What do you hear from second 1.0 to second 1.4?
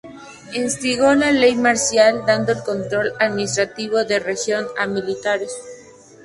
la